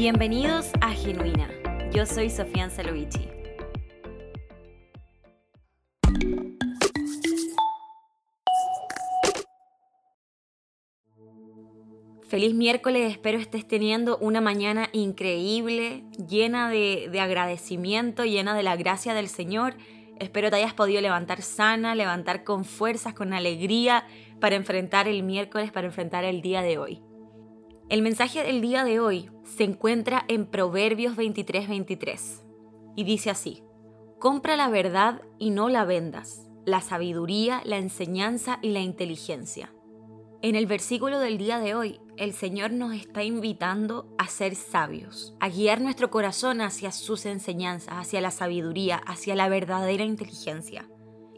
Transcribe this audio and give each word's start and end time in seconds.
Bienvenidos 0.00 0.70
a 0.80 0.92
Genuina. 0.92 1.50
Yo 1.92 2.06
soy 2.06 2.30
Sofía 2.30 2.64
Ancelovici. 2.64 3.28
Feliz 12.26 12.54
miércoles, 12.54 13.12
espero 13.12 13.36
estés 13.36 13.68
teniendo 13.68 14.16
una 14.16 14.40
mañana 14.40 14.88
increíble, 14.94 16.04
llena 16.26 16.70
de, 16.70 17.10
de, 17.12 17.20
agradecimiento, 17.20 18.24
llena 18.24 18.54
de 18.54 18.62
la 18.62 18.76
gracia 18.76 19.12
del 19.12 19.28
Señor. 19.28 19.74
Espero 20.18 20.48
te 20.48 20.56
hayas 20.56 20.72
podido 20.72 21.02
levantar 21.02 21.42
sana, 21.42 21.94
levantar 21.94 22.42
con 22.42 22.64
fuerzas, 22.64 23.12
con 23.12 23.34
alegría 23.34 24.06
para 24.40 24.56
enfrentar 24.56 25.08
el 25.08 25.22
miércoles, 25.22 25.70
para 25.70 25.88
enfrentar 25.88 26.24
el 26.24 26.40
día 26.40 26.62
de 26.62 26.78
hoy. 26.78 27.02
El 27.90 28.02
mensaje 28.02 28.44
del 28.44 28.60
día 28.60 28.84
de 28.84 29.00
hoy 29.00 29.28
se 29.42 29.64
encuentra 29.64 30.24
en 30.28 30.46
Proverbios 30.46 31.16
23:23 31.16 32.44
y 32.94 33.02
dice 33.02 33.30
así, 33.30 33.64
compra 34.20 34.54
la 34.54 34.68
verdad 34.68 35.22
y 35.40 35.50
no 35.50 35.68
la 35.68 35.84
vendas, 35.84 36.48
la 36.64 36.82
sabiduría, 36.82 37.62
la 37.64 37.78
enseñanza 37.78 38.60
y 38.62 38.68
la 38.68 38.78
inteligencia. 38.78 39.74
En 40.40 40.54
el 40.54 40.66
versículo 40.66 41.18
del 41.18 41.36
día 41.36 41.58
de 41.58 41.74
hoy, 41.74 42.00
el 42.16 42.32
Señor 42.32 42.70
nos 42.70 42.94
está 42.94 43.24
invitando 43.24 44.14
a 44.18 44.28
ser 44.28 44.54
sabios, 44.54 45.34
a 45.40 45.48
guiar 45.48 45.80
nuestro 45.80 46.12
corazón 46.12 46.60
hacia 46.60 46.92
sus 46.92 47.26
enseñanzas, 47.26 47.94
hacia 47.94 48.20
la 48.20 48.30
sabiduría, 48.30 48.98
hacia 48.98 49.34
la 49.34 49.48
verdadera 49.48 50.04
inteligencia. 50.04 50.88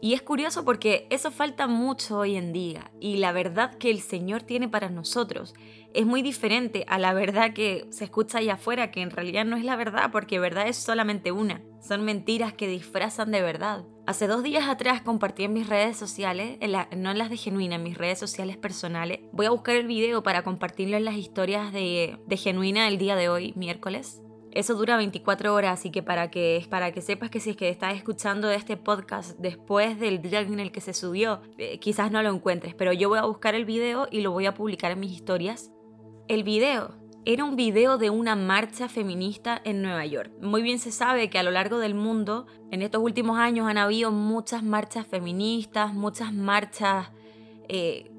Y 0.03 0.15
es 0.15 0.21
curioso 0.21 0.65
porque 0.65 1.07
eso 1.11 1.31
falta 1.31 1.65
mucho 1.65 2.17
hoy 2.17 2.35
en 2.35 2.51
día 2.51 2.91
y 2.99 3.19
la 3.19 3.31
verdad 3.31 3.73
que 3.75 3.89
el 3.89 4.01
Señor 4.01 4.43
tiene 4.43 4.67
para 4.67 4.89
nosotros 4.89 5.53
es 5.93 6.05
muy 6.05 6.21
diferente 6.21 6.83
a 6.89 6.97
la 6.97 7.13
verdad 7.13 7.53
que 7.53 7.85
se 7.89 8.03
escucha 8.03 8.39
allá 8.39 8.55
afuera, 8.55 8.91
que 8.91 9.01
en 9.01 9.11
realidad 9.11 9.45
no 9.45 9.55
es 9.55 9.63
la 9.63 9.77
verdad 9.77 10.09
porque 10.11 10.39
verdad 10.39 10.67
es 10.67 10.75
solamente 10.75 11.31
una. 11.31 11.61
Son 11.79 12.03
mentiras 12.03 12.51
que 12.51 12.67
disfrazan 12.67 13.31
de 13.31 13.41
verdad. 13.41 13.85
Hace 14.05 14.27
dos 14.27 14.43
días 14.43 14.67
atrás 14.67 15.01
compartí 15.01 15.43
en 15.43 15.53
mis 15.53 15.69
redes 15.69 15.95
sociales, 15.95 16.57
no 16.97 17.11
en 17.11 17.17
las 17.17 17.29
de 17.29 17.37
Genuina, 17.37 17.75
en 17.75 17.83
mis 17.83 17.97
redes 17.97 18.19
sociales 18.19 18.57
personales. 18.57 19.19
Voy 19.31 19.45
a 19.45 19.51
buscar 19.51 19.77
el 19.77 19.87
video 19.87 20.21
para 20.21 20.43
compartirlo 20.43 20.97
en 20.97 21.05
las 21.05 21.15
historias 21.15 21.71
de, 21.71 22.17
de 22.27 22.37
Genuina 22.37 22.89
el 22.89 22.97
día 22.97 23.15
de 23.15 23.29
hoy, 23.29 23.53
miércoles. 23.55 24.21
Eso 24.53 24.75
dura 24.75 24.97
24 24.97 25.51
horas, 25.51 25.79
así 25.79 25.89
que 25.89 26.03
para 26.03 26.29
que, 26.29 26.63
para 26.69 26.91
que 26.91 27.01
sepas 27.01 27.31
que 27.31 27.39
si 27.39 27.49
es 27.49 27.57
que 27.57 27.69
estás 27.69 27.95
escuchando 27.95 28.51
este 28.51 28.77
podcast 28.77 29.35
después 29.39 29.99
del 29.99 30.21
día 30.21 30.41
en 30.41 30.59
el 30.59 30.71
que 30.71 30.79
se 30.79 30.93
subió, 30.93 31.41
eh, 31.57 31.79
quizás 31.79 32.11
no 32.11 32.21
lo 32.21 32.29
encuentres, 32.29 32.75
pero 32.75 32.93
yo 32.93 33.09
voy 33.09 33.17
a 33.17 33.25
buscar 33.25 33.55
el 33.55 33.65
video 33.65 34.07
y 34.11 34.21
lo 34.21 34.29
voy 34.29 34.45
a 34.45 34.53
publicar 34.53 34.91
en 34.91 34.99
mis 34.99 35.11
historias. 35.11 35.71
El 36.27 36.43
video 36.43 36.91
era 37.25 37.45
un 37.45 37.55
video 37.55 37.97
de 37.97 38.11
una 38.11 38.35
marcha 38.35 38.89
feminista 38.89 39.59
en 39.63 39.81
Nueva 39.81 40.05
York. 40.05 40.31
Muy 40.39 40.61
bien 40.61 40.77
se 40.77 40.91
sabe 40.91 41.31
que 41.31 41.39
a 41.39 41.43
lo 41.43 41.49
largo 41.49 41.79
del 41.79 41.95
mundo, 41.95 42.45
en 42.69 42.83
estos 42.83 43.01
últimos 43.01 43.39
años 43.39 43.67
han 43.67 43.79
habido 43.79 44.11
muchas 44.11 44.61
marchas 44.61 45.07
feministas, 45.07 45.95
muchas 45.95 46.31
marchas 46.31 47.09
eh, 47.69 48.11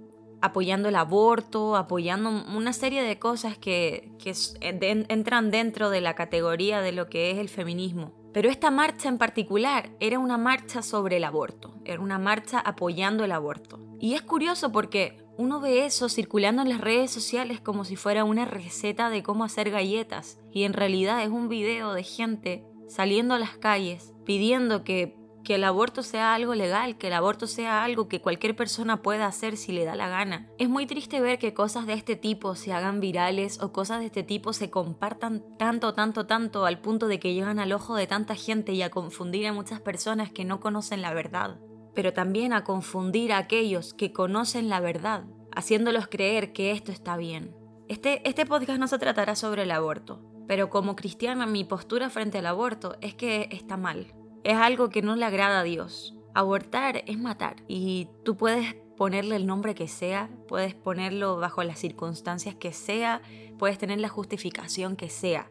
apoyando 0.44 0.90
el 0.90 0.96
aborto, 0.96 1.74
apoyando 1.74 2.28
una 2.28 2.74
serie 2.74 3.02
de 3.02 3.18
cosas 3.18 3.56
que, 3.56 4.12
entran 4.60 5.50
dentro 5.50 5.88
de 5.88 6.02
la 6.02 6.14
categoría 6.14 6.82
de 6.82 6.92
lo 6.92 7.08
que 7.08 7.30
es 7.30 7.38
el 7.38 7.48
feminismo. 7.48 8.12
Pero 8.34 8.50
esta 8.50 8.70
marcha 8.70 9.08
en 9.08 9.16
particular 9.16 9.90
era 10.00 10.18
una 10.18 10.36
marcha 10.36 10.82
sobre 10.82 11.16
el 11.16 11.24
aborto, 11.24 11.76
era 11.86 12.00
una 12.00 12.18
marcha 12.18 12.58
apoyando 12.58 13.24
el 13.24 13.32
aborto. 13.32 13.80
Y 13.98 14.12
es 14.12 14.20
curioso 14.20 14.70
porque 14.70 15.16
uno 15.38 15.60
ve 15.60 15.86
eso 15.86 16.10
circulando 16.10 16.60
en 16.60 16.68
las 16.68 16.82
redes 16.82 17.10
sociales 17.10 17.60
como 17.62 17.86
si 17.86 17.96
fuera 17.96 18.24
una 18.24 18.44
receta 18.44 19.08
de 19.08 19.22
cómo 19.22 19.44
hacer 19.44 19.70
galletas 19.70 20.38
y 20.52 20.64
en 20.64 20.74
realidad 20.74 21.22
es 21.22 21.30
un 21.30 21.48
video 21.48 21.94
de 21.94 22.02
gente 22.02 22.66
saliendo 22.86 23.34
a 23.34 23.38
las 23.38 23.56
calles 23.56 24.12
pidiendo 24.26 24.84
que 24.84 25.16
que 25.44 25.54
el 25.56 25.64
aborto 25.64 26.02
sea 26.02 26.34
algo 26.34 26.54
legal, 26.54 26.96
que 26.96 27.08
el 27.08 27.12
aborto 27.12 27.46
sea 27.46 27.84
algo 27.84 28.08
que 28.08 28.20
cualquier 28.20 28.56
persona 28.56 29.02
pueda 29.02 29.26
hacer 29.26 29.56
si 29.56 29.72
le 29.72 29.84
da 29.84 29.94
la 29.94 30.08
gana. 30.08 30.48
Es 30.58 30.68
muy 30.68 30.86
triste 30.86 31.20
ver 31.20 31.38
que 31.38 31.54
cosas 31.54 31.86
de 31.86 31.92
este 31.92 32.16
tipo 32.16 32.56
se 32.56 32.72
hagan 32.72 32.98
virales 32.98 33.60
o 33.62 33.70
cosas 33.70 34.00
de 34.00 34.06
este 34.06 34.22
tipo 34.22 34.52
se 34.52 34.70
compartan 34.70 35.44
tanto, 35.58 35.94
tanto, 35.94 36.26
tanto 36.26 36.64
al 36.64 36.80
punto 36.80 37.06
de 37.06 37.20
que 37.20 37.34
llegan 37.34 37.58
al 37.60 37.72
ojo 37.72 37.94
de 37.94 38.06
tanta 38.06 38.34
gente 38.34 38.72
y 38.72 38.82
a 38.82 38.90
confundir 38.90 39.46
a 39.46 39.52
muchas 39.52 39.80
personas 39.80 40.32
que 40.32 40.44
no 40.44 40.58
conocen 40.58 41.02
la 41.02 41.12
verdad, 41.12 41.60
pero 41.94 42.12
también 42.12 42.52
a 42.52 42.64
confundir 42.64 43.32
a 43.32 43.38
aquellos 43.38 43.94
que 43.94 44.12
conocen 44.12 44.68
la 44.68 44.80
verdad, 44.80 45.24
haciéndolos 45.54 46.08
creer 46.08 46.52
que 46.52 46.72
esto 46.72 46.90
está 46.90 47.16
bien. 47.16 47.54
Este, 47.86 48.26
este 48.26 48.46
podcast 48.46 48.80
no 48.80 48.88
se 48.88 48.98
tratará 48.98 49.36
sobre 49.36 49.64
el 49.64 49.70
aborto, 49.70 50.22
pero 50.48 50.70
como 50.70 50.96
cristiana 50.96 51.44
mi 51.46 51.64
postura 51.64 52.08
frente 52.08 52.38
al 52.38 52.46
aborto 52.46 52.96
es 53.02 53.14
que 53.14 53.48
está 53.50 53.76
mal 53.76 54.14
es 54.44 54.56
algo 54.56 54.90
que 54.90 55.02
no 55.02 55.16
le 55.16 55.24
agrada 55.24 55.60
a 55.60 55.64
Dios. 55.64 56.14
Abortar 56.34 57.02
es 57.06 57.18
matar 57.18 57.56
y 57.66 58.08
tú 58.24 58.36
puedes 58.36 58.74
ponerle 58.96 59.36
el 59.36 59.46
nombre 59.46 59.74
que 59.74 59.88
sea, 59.88 60.30
puedes 60.46 60.74
ponerlo 60.74 61.36
bajo 61.36 61.62
las 61.64 61.78
circunstancias 61.78 62.54
que 62.54 62.72
sea, 62.72 63.22
puedes 63.58 63.78
tener 63.78 63.98
la 64.00 64.08
justificación 64.08 64.96
que 64.96 65.08
sea, 65.08 65.50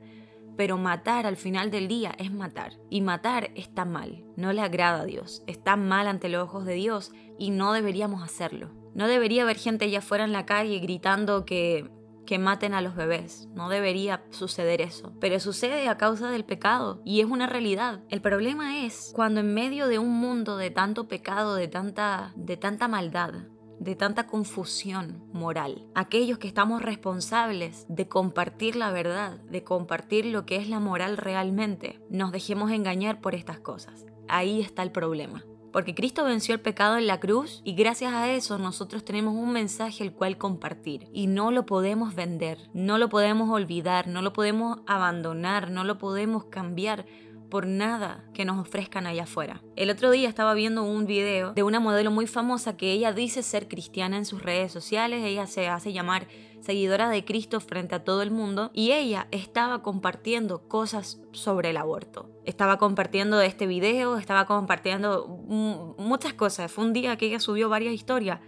pero 0.56 0.78
matar 0.78 1.26
al 1.26 1.36
final 1.36 1.72
del 1.72 1.88
día 1.88 2.14
es 2.18 2.32
matar 2.32 2.80
y 2.90 3.02
matar 3.02 3.52
está 3.56 3.86
mal, 3.86 4.24
no 4.38 4.54
le 4.54 4.62
agrada 4.62 5.02
a 5.02 5.06
Dios, 5.06 5.44
está 5.48 5.76
mal 5.76 6.08
ante 6.08 6.30
los 6.30 6.44
ojos 6.44 6.66
de 6.66 6.76
Dios 6.76 7.12
y 7.38 7.50
no 7.50 7.74
deberíamos 7.74 8.24
hacerlo. 8.24 8.70
No 8.94 9.08
debería 9.08 9.42
haber 9.42 9.58
gente 9.58 9.86
allá 9.86 10.00
afuera 10.00 10.24
en 10.24 10.34
la 10.34 10.46
calle 10.46 10.78
gritando 10.78 11.46
que 11.46 11.90
que 12.26 12.40
maten 12.40 12.74
a 12.74 12.82
los 12.82 12.96
bebés. 12.96 13.48
No 13.54 13.70
debería 13.70 14.24
suceder 14.32 14.82
eso. 14.82 15.14
Pero 15.20 15.40
sucede 15.40 15.88
a 15.88 15.98
causa 15.98 16.30
del 16.30 16.46
pecado 16.46 17.02
y 17.06 17.22
es 17.22 17.26
una 17.26 17.48
realidad. 17.48 18.02
El 18.10 18.22
problema 18.22 18.86
es 18.86 19.12
cuando 19.14 19.42
en 19.42 19.54
medio 19.54 19.88
de 19.88 20.00
un 20.00 20.12
mundo 20.12 20.58
de 20.58 20.72
tanto 20.72 21.08
pecado, 21.08 21.56
de 21.56 21.68
tanta, 21.68 22.34
de 22.36 22.58
tanta 22.58 22.88
maldad, 22.88 23.34
de 23.80 23.96
tanta 23.96 24.28
confusión 24.28 25.24
moral, 25.34 25.88
aquellos 25.94 26.38
que 26.38 26.48
estamos 26.48 26.82
responsables 26.82 27.86
de 27.90 28.08
compartir 28.08 28.76
la 28.76 28.92
verdad, 28.92 29.40
de 29.50 29.64
compartir 29.64 30.26
lo 30.26 30.46
que 30.46 30.56
es 30.56 30.70
la 30.70 30.80
moral 30.80 31.18
realmente, 31.18 32.00
nos 32.10 32.32
dejemos 32.32 32.72
engañar 32.72 33.20
por 33.20 33.36
estas 33.36 33.60
cosas. 33.60 34.06
Ahí 34.30 34.62
está 34.62 34.84
el 34.84 34.92
problema 34.92 35.44
porque 35.74 35.96
Cristo 35.96 36.24
venció 36.24 36.54
el 36.54 36.62
pecado 36.62 36.98
en 36.98 37.08
la 37.08 37.20
cruz 37.20 37.62
y 37.66 37.74
gracias 37.74 38.14
a 38.14 38.32
eso 38.32 38.60
nosotros 38.60 39.04
tenemos 39.04 39.34
un 39.34 39.52
mensaje 39.52 40.04
el 40.04 40.14
cual 40.14 40.38
compartir 40.38 41.10
y 41.12 41.26
no 41.26 41.50
lo 41.50 41.66
podemos 41.66 42.14
vender, 42.14 42.60
no 42.74 43.00
lo 43.00 43.10
podemos 43.10 43.50
olvidar, 43.50 44.08
no 44.08 44.22
lo 44.22 44.32
podemos 44.32 44.80
abandonar, 44.86 45.72
no 45.72 45.84
lo 45.84 45.98
podemos 45.98 46.46
cambiar 46.46 47.08
por 47.54 47.68
nada 47.68 48.24
que 48.34 48.46
nos 48.46 48.58
ofrezcan 48.58 49.06
allá 49.06 49.24
afuera. 49.24 49.62
El 49.76 49.92
otro 49.92 50.10
día 50.10 50.28
estaba 50.28 50.56
viendo 50.56 50.82
un 50.82 51.06
video 51.06 51.54
de 51.54 51.62
una 51.62 51.80
modelo 51.80 52.10
muy 52.10 52.26
famosa 52.26 52.78
que 52.78 52.92
ella 52.92 53.14
dice 53.14 53.44
ser 53.44 53.68
cristiana 53.68 54.18
en 54.18 54.26
sus 54.26 54.42
redes 54.42 54.72
sociales, 54.72 55.24
ella 55.24 55.46
se 55.46 55.68
hace 55.68 55.94
llamar 55.94 56.28
seguidora 56.62 57.10
de 57.10 57.24
Cristo 57.24 57.60
frente 57.60 57.94
a 57.94 58.04
todo 58.04 58.24
el 58.24 58.32
mundo, 58.32 58.72
y 58.74 58.94
ella 58.94 59.28
estaba 59.30 59.84
compartiendo 59.84 60.68
cosas 60.68 61.22
sobre 61.32 61.70
el 61.70 61.78
aborto. 61.78 62.32
Estaba 62.44 62.80
compartiendo 62.80 63.40
este 63.40 63.68
video, 63.68 64.18
estaba 64.18 64.48
compartiendo 64.48 65.28
muchas 65.28 66.34
cosas. 66.34 66.72
Fue 66.72 66.84
un 66.84 66.94
día 66.94 67.18
que 67.18 67.28
ella 67.28 67.40
subió 67.40 67.70
varias 67.70 67.94
historias 67.94 68.40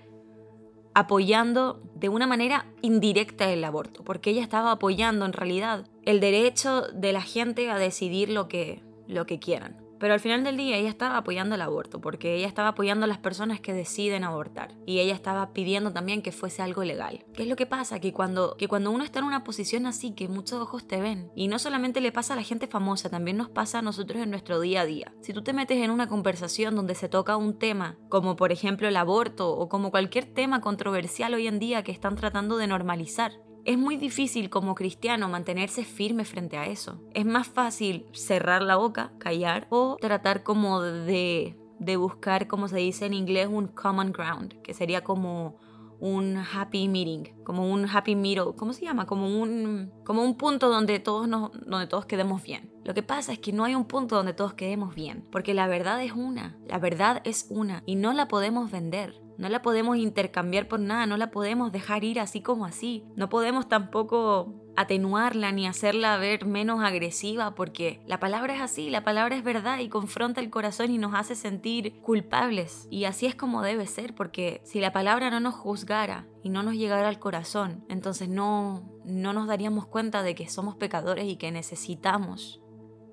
apoyando 0.96 1.84
de 1.94 2.08
una 2.08 2.26
manera 2.26 2.66
indirecta 2.82 3.52
el 3.52 3.64
aborto, 3.66 4.04
porque 4.04 4.30
ella 4.30 4.42
estaba 4.42 4.72
apoyando 4.72 5.26
en 5.26 5.34
realidad 5.34 5.86
el 6.06 6.22
derecho 6.22 6.84
de 6.94 7.12
la 7.12 7.22
gente 7.22 7.70
a 7.70 7.78
decidir 7.78 8.30
lo 8.30 8.48
que, 8.48 8.82
lo 9.08 9.26
que 9.26 9.40
quieran. 9.40 9.86
Pero 10.00 10.14
al 10.14 10.20
final 10.20 10.44
del 10.44 10.58
día 10.58 10.78
ella 10.78 10.90
estaba 10.90 11.18
apoyando 11.18 11.56
el 11.56 11.62
aborto, 11.62 12.02
porque 12.02 12.36
ella 12.36 12.48
estaba 12.48 12.70
apoyando 12.70 13.06
a 13.06 13.08
las 13.08 13.18
personas 13.18 13.60
que 13.60 13.74
deciden 13.74 14.24
abortar. 14.24 14.74
Y 14.86 15.00
ella 15.00 15.14
estaba 15.14 15.54
pidiendo 15.54 15.92
también 15.94 16.22
que 16.22 16.32
fuese 16.32 16.62
algo 16.62 16.84
legal. 16.84 17.26
¿Qué 17.34 17.44
es 17.44 17.50
lo 17.50 17.56
que 17.56 17.66
pasa? 17.66 18.00
Que 18.00 18.14
cuando, 18.14 18.56
que 18.58 18.68
cuando 18.68 18.92
uno 18.92 19.04
está 19.04 19.20
en 19.20 19.26
una 19.26 19.44
posición 19.44 19.86
así, 19.86 20.12
que 20.12 20.28
muchos 20.28 20.62
ojos 20.62 20.88
te 20.88 21.02
ven, 21.02 21.32
y 21.36 21.48
no 21.48 21.60
solamente 21.60 22.02
le 22.02 22.12
pasa 22.12 22.34
a 22.34 22.38
la 22.38 22.44
gente 22.44 22.68
famosa, 22.68 23.10
también 23.10 23.38
nos 23.38 23.50
pasa 23.50 23.80
a 23.80 23.82
nosotros 23.82 24.22
en 24.22 24.32
nuestro 24.32 24.60
día 24.60 24.82
a 24.82 24.86
día. 24.86 25.14
Si 25.22 25.34
tú 25.34 25.44
te 25.44 25.54
metes 25.54 25.78
en 25.78 25.92
una 25.92 26.08
conversación 26.08 26.76
donde 26.76 26.96
se 26.96 27.10
toca 27.10 27.38
un 27.38 27.58
tema, 27.58 27.98
como 28.10 28.36
por 28.36 28.52
ejemplo 28.52 28.88
el 28.88 28.98
aborto, 28.98 29.52
o 29.52 29.70
como 29.70 29.92
cualquier 29.92 30.26
tema 30.26 30.62
controversial 30.62 31.34
hoy 31.34 31.48
en 31.48 31.60
día 31.60 31.84
que 31.84 31.92
están 31.92 32.16
tratando 32.16 32.58
de 32.58 32.68
normalizar, 32.68 33.32
es 33.66 33.78
muy 33.78 33.98
difícil 33.98 34.50
como 34.50 34.76
cristiano 34.76 35.28
mantenerse 35.28 35.84
firme 35.84 36.24
frente 36.24 36.58
a 36.58 36.68
eso. 36.68 37.02
Es 37.14 37.26
más 37.26 37.48
fácil 37.48 38.06
cerrar 38.14 38.62
la 38.62 38.76
boca, 38.76 39.14
callar 39.18 39.68
o 39.72 39.98
tratar 40.00 40.44
como 40.44 40.82
de, 40.82 41.58
de 41.80 41.98
buscar, 41.98 42.48
como 42.48 42.68
se 42.68 42.78
dice 42.78 43.08
en 43.08 43.14
inglés, 43.14 43.48
un 43.50 43.68
common 43.68 44.12
ground, 44.12 44.62
que 44.62 44.74
sería 44.74 45.04
como 45.04 45.58
un 46.00 46.38
happy 46.38 46.88
meeting, 46.88 47.44
como 47.44 47.72
un 47.72 47.88
happy 47.88 48.16
middle, 48.16 48.54
¿cómo 48.56 48.74
se 48.74 48.86
llama? 48.86 49.06
Como 49.06 49.42
un, 49.42 49.92
como 50.04 50.24
un 50.24 50.36
punto 50.38 50.70
donde 50.70 51.00
todos, 51.00 51.28
nos, 51.28 51.52
donde 51.66 51.88
todos 51.88 52.06
quedemos 52.06 52.44
bien. 52.44 52.72
Lo 52.84 52.94
que 52.94 53.04
pasa 53.04 53.34
es 53.34 53.40
que 53.40 53.52
no 53.52 53.64
hay 53.64 53.76
un 53.76 53.86
punto 53.86 54.16
donde 54.16 54.34
todos 54.34 54.54
quedemos 54.54 54.96
bien, 54.96 55.28
porque 55.32 55.54
la 55.54 55.68
verdad 55.68 56.04
es 56.04 56.12
una, 56.12 56.58
la 56.68 56.78
verdad 56.78 57.22
es 57.24 57.48
una 57.50 57.84
y 57.86 57.96
no 57.96 58.14
la 58.14 58.28
podemos 58.28 58.72
vender. 58.72 59.22
No 59.38 59.50
la 59.50 59.62
podemos 59.62 59.98
intercambiar 59.98 60.70
por 60.70 60.80
nada, 60.80 61.06
no 61.08 61.18
la 61.18 61.30
podemos 61.30 61.74
dejar 61.74 62.06
ir 62.06 62.22
así 62.22 62.42
como 62.42 62.66
así. 62.66 63.04
No 63.18 63.28
podemos 63.28 63.68
tampoco 63.68 64.54
atenuarla 64.76 65.52
ni 65.52 65.68
hacerla 65.68 66.18
ver 66.18 66.46
menos 66.46 66.84
agresiva 66.84 67.56
porque 67.56 68.02
la 68.06 68.20
palabra 68.20 68.56
es 68.56 68.62
así, 68.62 68.90
la 68.90 69.04
palabra 69.04 69.36
es 69.36 69.44
verdad 69.44 69.80
y 69.80 69.90
confronta 69.90 70.42
el 70.42 70.50
corazón 70.50 70.92
y 70.92 70.98
nos 70.98 71.14
hace 71.14 71.36
sentir 71.36 72.02
culpables. 72.02 72.88
Y 72.90 73.06
así 73.06 73.26
es 73.26 73.36
como 73.36 73.62
debe 73.62 73.88
ser 73.88 74.16
porque 74.16 74.62
si 74.64 74.80
la 74.80 74.92
palabra 74.92 75.30
no 75.30 75.40
nos 75.40 75.56
juzgara 75.56 76.28
y 76.44 76.50
no 76.50 76.64
nos 76.64 76.76
llegara 76.76 77.08
al 77.08 77.20
corazón, 77.20 77.86
entonces 77.90 78.30
no, 78.30 78.84
no 79.06 79.34
nos 79.34 79.48
daríamos 79.48 79.88
cuenta 79.88 80.24
de 80.24 80.36
que 80.36 80.48
somos 80.48 80.76
pecadores 80.76 81.26
y 81.26 81.38
que 81.38 81.52
necesitamos 81.52 82.62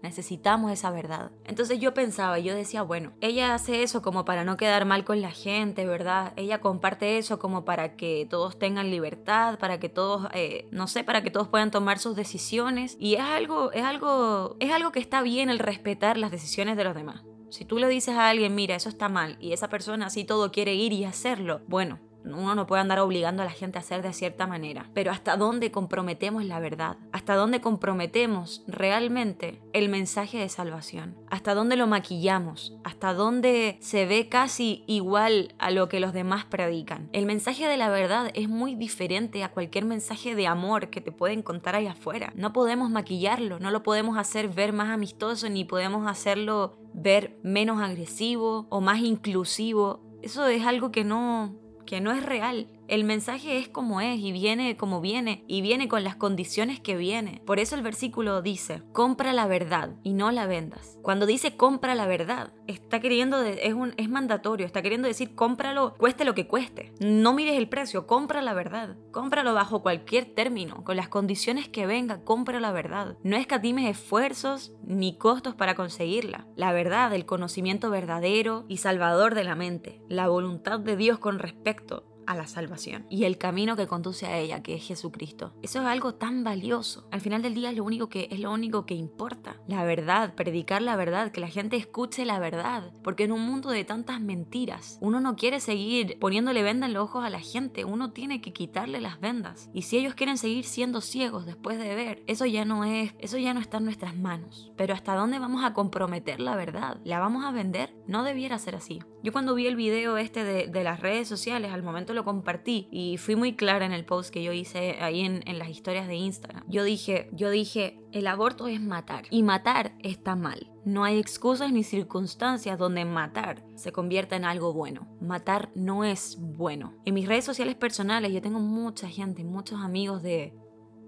necesitamos 0.03 0.73
esa 0.73 0.91
verdad. 0.91 1.31
Entonces 1.45 1.79
yo 1.81 1.95
pensaba, 1.95 2.39
yo 2.39 2.55
decía, 2.55 2.83
bueno, 2.83 3.13
ella 3.21 3.55
hace 3.55 3.83
eso 3.83 4.03
como 4.03 4.25
para 4.25 4.45
no 4.45 4.57
quedar 4.57 4.85
mal 4.85 5.05
con 5.05 5.21
la 5.21 5.31
gente, 5.31 5.87
¿verdad? 5.87 6.33
Ella 6.37 6.61
comparte 6.61 7.19
eso 7.19 7.39
como 7.39 7.65
para 7.65 7.97
que 7.97 8.27
todos 8.29 8.59
tengan 8.59 8.91
libertad, 8.91 9.59
para 9.59 9.79
que 9.79 9.89
todos, 9.89 10.29
eh, 10.35 10.67
no 10.71 10.89
sé, 10.89 11.05
para 11.05 11.23
que 11.23 11.31
todos 11.31 11.49
puedan 11.49 11.71
tomar 11.71 11.99
sus 11.99 12.17
decisiones. 12.17 12.97
Y 12.99 13.15
es 13.15 13.21
algo, 13.21 13.73
es 13.73 13.85
algo, 13.85 14.57
es 14.61 14.73
algo 14.73 14.93
que 14.93 15.01
está 15.01 15.23
bien 15.23 15.51
el 15.51 15.59
respetar 15.59 16.17
las 16.17 16.31
decisiones 16.31 16.77
de 16.77 16.85
los 16.85 16.95
demás. 16.95 17.23
Si 17.51 17.65
tú 17.65 17.79
le 17.79 17.87
dices 17.89 18.15
a 18.15 18.31
alguien, 18.31 18.55
mira, 18.55 18.75
eso 18.75 18.89
está 18.89 19.11
mal, 19.11 19.37
y 19.39 19.53
esa 19.53 19.69
persona 19.69 20.07
así 20.07 20.25
todo 20.25 20.51
quiere 20.51 20.75
ir 20.75 20.95
y 20.95 21.05
hacerlo, 21.05 21.61
bueno, 21.69 22.01
uno 22.25 22.55
no 22.55 22.67
puede 22.67 22.83
andar 22.83 22.99
obligando 23.01 23.43
a 23.43 23.47
la 23.47 23.51
gente 23.51 23.79
a 23.79 23.81
hacer 23.81 24.03
de 24.03 24.13
cierta 24.13 24.47
manera, 24.47 24.91
pero 24.95 25.11
hasta 25.11 25.37
dónde 25.37 25.71
comprometemos 25.71 26.45
la 26.45 26.61
verdad, 26.61 26.97
hasta 27.13 27.35
dónde 27.35 27.61
comprometemos 27.61 28.65
realmente 28.67 29.61
el 29.73 29.89
mensaje 29.89 30.39
de 30.39 30.49
salvación, 30.49 31.17
hasta 31.31 31.55
dónde 31.55 31.77
lo 31.77 31.87
maquillamos, 31.87 32.75
hasta 32.85 33.15
dónde 33.15 33.79
se 33.81 34.07
ve 34.07 34.29
casi 34.29 34.85
igual 34.87 35.55
a 35.59 35.71
lo 35.71 35.89
que 35.89 36.01
los 36.01 36.13
demás 36.13 36.45
predican. 36.45 37.09
El 37.13 37.27
mensaje 37.27 37.67
de 37.67 37.77
la 37.77 37.89
verdad 37.89 38.31
es 38.35 38.49
muy 38.49 38.75
diferente 38.75 39.45
a 39.45 39.53
cualquier 39.53 39.85
mensaje 39.85 40.35
de 40.35 40.47
amor 40.47 40.91
que 40.91 41.01
te 41.01 41.13
pueden 41.13 41.43
contar 41.43 41.75
ahí 41.75 41.87
afuera. 41.87 42.33
No 42.37 42.53
podemos 42.53 42.91
maquillarlo, 42.91 43.59
no 43.59 43.71
lo 43.71 43.83
podemos 43.83 44.17
hacer 44.17 44.49
ver 44.49 44.73
más 44.73 44.91
amistoso 44.91 45.49
ni 45.49 45.65
podemos 45.65 46.07
hacerlo 46.07 46.77
ver 46.95 47.39
menos 47.43 47.81
agresivo 47.81 48.67
o 48.69 48.81
más 48.81 49.01
inclusivo. 49.01 50.01
Eso 50.23 50.47
es 50.47 50.65
algo 50.65 50.93
que 50.93 51.05
no, 51.05 51.57
que 51.93 52.01
no 52.01 52.11
es 52.13 52.25
real. 52.25 52.67
El 52.89 53.05
mensaje 53.05 53.59
es 53.59 53.69
como 53.69 54.01
es 54.01 54.19
y 54.19 54.33
viene 54.33 54.77
como 54.77 55.01
viene 55.01 55.45
y 55.47 55.63
viene 55.63 55.89
con 55.89 56.05
las 56.05 56.17
condiciones 56.17 56.81
que 56.81 56.97
viene. 56.97 57.41
Por 57.47 57.59
eso 57.59 57.75
el 57.75 57.83
versículo 57.83 58.43
dice, 58.43 58.83
compra 58.93 59.33
la 59.33 59.47
verdad 59.47 59.91
y 60.03 60.13
no 60.13 60.31
la 60.31 60.47
vendas. 60.47 60.99
Cuando 61.03 61.27
dice 61.27 61.57
compra 61.57 61.95
la 61.95 62.07
verdad, 62.07 62.53
está 62.67 63.01
queriendo, 63.01 63.43
es, 63.43 63.73
un, 63.75 63.95
es 63.97 64.09
mandatorio, 64.09 64.67
está 64.67 64.83
queriendo 64.83 65.09
decir 65.09 65.35
cómpralo, 65.35 65.95
cueste 65.95 66.25
lo 66.25 66.35
que 66.35 66.47
cueste. 66.47 66.93
No 67.01 67.33
mires 67.33 67.57
el 67.57 67.69
precio, 67.69 68.07
compra 68.07 68.43
la 68.43 68.55
verdad. 68.55 68.97
Cómpralo 69.11 69.55
bajo 69.55 69.83
cualquier 69.83 70.25
término, 70.25 70.85
con 70.85 70.97
las 70.97 71.09
condiciones 71.09 71.69
que 71.69 71.87
venga, 71.87 72.25
compra 72.25 72.61
la 72.61 72.73
verdad. 72.73 73.17
No 73.23 73.37
escatimes 73.37 73.89
esfuerzos 73.89 74.73
ni 74.85 75.17
costos 75.17 75.55
para 75.55 75.75
conseguirla. 75.75 76.47
La 76.57 76.73
verdad, 76.73 77.15
el 77.15 77.27
conocimiento 77.27 77.91
verdadero 77.91 78.65
y 78.69 78.79
salvador 78.79 79.35
de 79.35 79.45
la 79.45 79.55
mente, 79.55 80.03
la 80.09 80.29
voluntad 80.29 80.81
de 80.81 80.97
Dios 80.97 81.19
con 81.19 81.39
respecto 81.39 82.12
a 82.27 82.37
la 82.37 82.47
salvación 82.47 83.07
y 83.09 83.25
el 83.25 83.39
camino 83.39 83.77
que 83.77 83.87
conduce 83.87 84.27
a 84.27 84.39
ella, 84.39 84.63
que 84.63 84.75
es 84.75 84.87
Jesucristo. 84.87 85.53
Eso 85.63 85.81
es 85.81 85.87
algo 85.87 86.15
tan 86.15 86.45
valioso. 86.45 87.07
Al 87.11 87.21
final 87.21 87.43
del 87.43 87.55
día 87.55 87.71
es 87.71 87.77
lo 87.77 87.85
único 87.85 88.09
que 88.09 88.29
es 88.31 88.41
lo 88.41 88.53
único 88.53 88.87
que 88.87 88.95
importa. 88.95 89.57
La 89.67 89.85
verdad, 89.85 90.35
predicar 90.35 90.83
la 90.83 90.97
verdad, 90.97 91.33
que 91.33 91.41
la 91.41 91.49
gente 91.49 91.77
escuche 91.77 92.25
la 92.25 92.39
verdad, 92.39 92.93
porque 93.03 93.25
en 93.25 93.33
un 93.33 93.43
mundo 93.43 93.71
de 93.71 93.85
tantas 93.85 94.21
mentiras, 94.21 94.99
uno 95.01 95.21
no 95.21 95.37
quiere 95.37 95.61
seguir 95.61 96.19
poniéndole 96.19 96.63
venda 96.63 96.87
en 96.87 96.95
los 96.95 97.05
ojos 97.05 97.25
a 97.25 97.31
la 97.31 97.41
gente, 97.41 97.85
uno 97.85 98.13
tiene 98.13 98.41
que 98.41 98.53
quitarle 98.53 99.01
las 99.01 99.21
vendas. 99.21 99.71
Y 99.73 99.83
si 99.83 99.99
ellos 99.99 100.15
quieren 100.15 100.39
seguir 100.39 100.65
siendo 100.65 101.01
ciegos 101.01 101.47
después 101.47 101.79
de 101.79 101.95
ver, 101.95 102.23
eso 102.27 102.47
ya 102.47 102.65
no 102.65 102.85
es, 102.85 103.15
eso 103.19 103.39
ya 103.39 103.55
no 103.55 103.61
está 103.61 103.79
en 103.79 103.85
nuestras 103.85 104.17
manos. 104.17 104.73
Pero 104.77 104.95
hasta 104.95 105.15
dónde 105.15 105.39
vamos 105.39 105.65
a 105.65 105.73
comprometer 105.73 106.41
la 106.41 106.57
verdad? 106.57 106.99
¿La 107.05 107.19
vamos 107.19 107.45
a 107.45 107.53
vender? 107.53 107.95
No 108.07 108.25
debiera 108.25 108.59
ser 108.59 108.77
así. 108.77 109.01
Yo 109.23 109.33
cuando 109.33 109.55
vi 109.55 109.67
el 109.67 109.77
video 109.77 110.17
este 110.17 110.45
de, 110.45 110.67
de 110.67 110.85
las 110.85 111.01
redes 111.01 111.29
sociales, 111.29 111.73
al 111.73 111.83
momento 111.83 112.13
compartí 112.25 112.89
y 112.91 113.17
fui 113.19 113.37
muy 113.37 113.55
clara 113.55 113.87
en 113.87 113.93
el 113.93 114.05
post 114.05 114.31
que 114.31 114.43
yo 114.43 114.53
hice 114.53 114.99
ahí 115.01 115.21
en, 115.21 115.43
en 115.47 115.59
las 115.59 115.69
historias 115.69 116.07
de 116.09 116.17
Instagram. 116.17 116.65
Yo 116.69 116.85
dije, 116.85 117.29
yo 117.33 117.51
dije, 117.51 118.01
el 118.13 118.27
aborto 118.27 118.69
es 118.69 118.81
matar 118.81 119.25
y 119.31 119.43
matar 119.43 119.95
está 120.03 120.37
mal. 120.37 120.71
No 120.85 121.05
hay 121.05 121.19
excusas 121.19 121.73
ni 121.73 121.85
circunstancias 121.85 122.79
donde 122.79 123.05
matar 123.05 123.65
se 123.77 123.93
convierta 123.93 124.37
en 124.37 124.45
algo 124.45 124.73
bueno. 124.73 125.07
Matar 125.21 125.71
no 125.75 126.05
es 126.05 126.37
bueno. 126.41 126.95
En 127.05 127.15
mis 127.15 127.29
redes 127.29 127.45
sociales 127.45 127.77
personales 127.77 128.33
yo 128.33 128.43
tengo 128.43 128.59
mucha 128.59 129.09
gente, 129.09 129.45
muchos 129.45 129.81
amigos 129.81 130.23
de, 130.23 130.55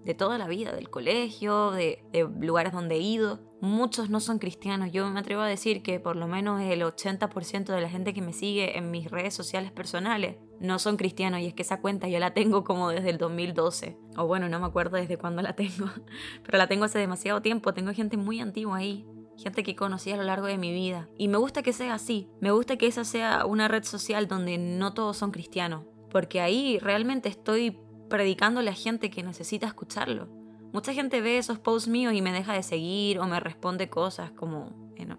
de 0.05 0.15
toda 0.15 0.39
la 0.39 0.47
vida, 0.47 0.73
del 0.73 0.91
colegio, 0.91 1.73
de, 1.73 2.05
de, 2.13 2.29
lugares 2.41 2.73
donde 2.73 2.97
he 2.97 3.01
ido. 3.01 3.41
Muchos 3.65 4.11
no 4.11 4.21
son 4.21 4.39
cristianos. 4.39 4.93
Yo 4.93 5.09
me 5.09 5.19
atrevo 5.19 5.41
a 5.41 5.47
decir 5.47 5.83
que 5.83 5.99
por 5.99 6.17
lo 6.17 6.29
menos 6.29 6.61
el 6.61 6.83
80% 6.83 7.65
de 7.65 7.81
la 7.81 7.89
gente 7.89 8.13
que 8.13 8.21
me 8.21 8.35
sigue 8.35 8.77
en 8.77 8.91
mis 8.91 9.11
redes 9.11 9.33
sociales 9.33 9.73
personales 9.73 10.37
no 10.61 10.79
son 10.79 10.99
cristianos 10.99 11.41
y 11.41 11.47
es 11.47 11.55
que 11.55 11.63
esa 11.63 11.81
cuenta 11.81 12.07
yo 12.07 12.19
la 12.19 12.35
tengo 12.35 12.63
como 12.63 12.91
desde 12.91 13.09
el 13.09 13.17
2012. 13.17 13.97
O 14.19 14.27
bueno, 14.27 14.51
no 14.51 14.61
me 14.61 14.67
acuerdo 14.67 14.99
desde 14.99 15.17
cuándo 15.17 15.41
la 15.41 15.55
tengo, 15.57 15.87
pero 16.45 16.59
la 16.59 16.67
tengo 16.67 16.85
hace 16.85 16.99
demasiado 16.99 17.41
tiempo. 17.41 17.73
Tengo 17.73 17.95
gente 17.95 18.19
muy 18.19 18.39
antigua 18.39 18.77
ahí, 18.77 19.07
gente 19.39 19.63
que 19.63 19.75
conocí 19.75 20.13
a 20.13 20.19
lo 20.19 20.25
largo 20.25 20.47
de 20.47 20.59
mi 20.59 20.71
vida. 20.71 21.09
Y 21.17 21.29
me 21.29 21.39
gusta 21.39 21.63
que 21.63 21.73
sea 21.73 21.95
así. 21.95 22.29
Me 22.43 22.51
gusta 22.51 22.77
que 22.77 22.87
esa 22.87 23.05
sea 23.05 23.47
una 23.47 23.67
red 23.67 23.85
social 23.85 24.29
donde 24.29 24.59
no 24.59 24.93
todos 24.93 25.17
son 25.17 25.31
cristianos, 25.31 25.85
porque 26.11 26.43
ahí 26.43 26.79
realmente 26.81 27.31
estoy 27.31 27.79
predicándole 28.11 28.69
a 28.69 28.75
gente 28.75 29.09
que 29.09 29.23
necesita 29.23 29.67
escucharlo. 29.67 30.44
Mucha 30.75 30.93
gente 30.93 31.21
ve 31.21 31.39
esos 31.39 31.61
posts 31.61 31.89
míos 31.89 32.15
y 32.15 32.21
me 32.21 32.33
deja 32.33 32.53
de 32.53 32.65
seguir 32.65 33.21
o 33.21 33.27
me 33.29 33.39
responde 33.39 33.89
cosas 33.89 34.33
como 34.33 34.73